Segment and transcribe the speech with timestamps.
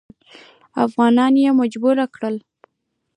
[0.85, 2.35] افغانان یې مجبور کړل.